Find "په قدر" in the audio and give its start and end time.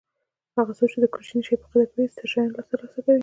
1.61-1.87